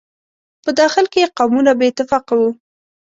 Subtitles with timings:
[0.63, 2.49] په داخل کې یې قومونه بې اتفاقه وو.